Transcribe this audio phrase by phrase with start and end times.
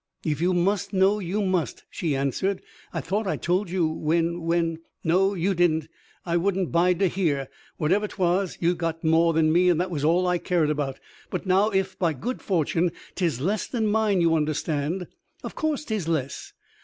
[0.25, 2.63] "If you must know, you must," she answered.
[2.91, 5.89] "I thought I told you when when" "No, you didn't.
[6.25, 7.49] I wouldn't bide to hear.
[7.77, 11.45] Whatever 'twas, you'd got more than me, and that was all I cared about; but
[11.45, 15.05] now, if by good fortune 'tis less than mine, you understand"
[15.43, 16.53] "Of course 'tis less.